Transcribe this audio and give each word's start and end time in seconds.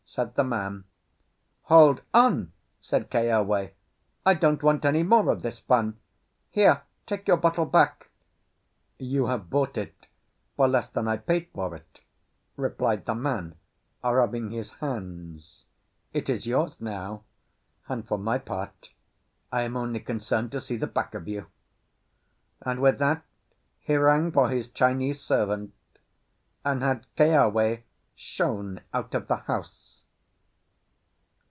said 0.13 0.35
the 0.35 0.43
man. 0.43 0.83
"Hold 1.61 2.01
on," 2.13 2.51
said 2.81 3.09
Keawe, 3.09 3.69
"I 4.25 4.33
don't 4.33 4.61
want 4.61 4.83
any 4.83 5.03
more 5.03 5.29
of 5.31 5.41
this 5.41 5.59
fun. 5.59 6.01
Here, 6.49 6.81
take 7.05 7.29
your 7.29 7.37
bottle 7.37 7.63
back." 7.65 8.09
"You 8.97 9.27
have 9.27 9.49
bought 9.49 9.77
it 9.77 10.07
for 10.57 10.67
less 10.67 10.89
than 10.89 11.07
I 11.07 11.15
paid 11.15 11.47
for 11.55 11.73
it," 11.77 12.01
replied 12.57 13.05
the 13.05 13.15
man, 13.15 13.55
rubbing 14.03 14.49
his 14.51 14.71
hands. 14.71 15.63
"It 16.11 16.29
is 16.29 16.45
yours 16.45 16.81
now; 16.81 17.23
and, 17.87 18.05
for 18.05 18.17
my 18.17 18.37
part, 18.37 18.91
I 19.49 19.61
am 19.61 19.77
only 19.77 20.01
concerned 20.01 20.51
to 20.51 20.59
see 20.59 20.75
the 20.75 20.87
back 20.87 21.13
of 21.15 21.25
you." 21.29 21.45
And 22.59 22.81
with 22.81 22.99
that 22.99 23.23
he 23.79 23.95
rang 23.95 24.33
for 24.33 24.49
his 24.49 24.67
Chinese 24.67 25.21
servant, 25.21 25.73
and 26.65 26.81
had 26.81 27.05
Keawe 27.15 27.83
shown 28.13 28.81
out 28.93 29.15
of 29.15 29.29
the 29.29 29.37
house. 29.37 29.87